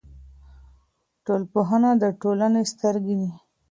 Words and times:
ټولنپوهنه 1.25 1.89
د 2.01 2.03
ټولنې 2.21 2.63
سترګې 2.71 3.15
دي. 3.21 3.31